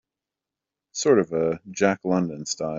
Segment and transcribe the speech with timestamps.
[0.93, 2.69] Sort of a Jack London style?